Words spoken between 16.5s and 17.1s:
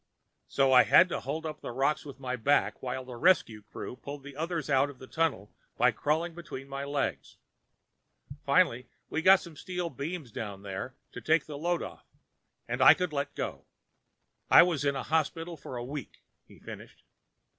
finished.